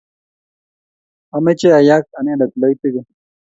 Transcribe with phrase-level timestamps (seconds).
[1.35, 3.01] Ameche ayak anende loitige